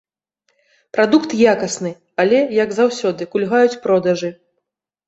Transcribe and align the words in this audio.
Прадукт 0.95 1.35
якасны, 1.53 1.91
але, 2.25 2.39
як 2.63 2.75
заўсёды, 2.81 3.21
кульгаюць 3.37 3.81
продажы. 3.87 4.35